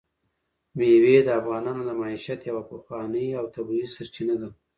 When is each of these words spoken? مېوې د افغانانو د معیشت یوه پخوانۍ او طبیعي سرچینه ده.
مېوې 0.77 1.17
د 1.25 1.29
افغانانو 1.39 1.81
د 1.85 1.91
معیشت 2.01 2.39
یوه 2.49 2.63
پخوانۍ 2.69 3.27
او 3.39 3.45
طبیعي 3.55 3.87
سرچینه 3.95 4.35
ده. 4.41 4.49